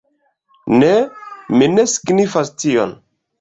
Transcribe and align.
Ne, 0.83 0.89
mi 1.59 1.67
ne 1.75 1.85
signifas 1.93 2.53
tion. 2.65 2.97